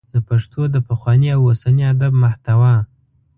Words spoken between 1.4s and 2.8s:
اوسني ادب محتوا